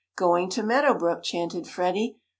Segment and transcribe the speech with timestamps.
[0.15, 2.17] "Going to Meadow Brook!" chanted Freddie.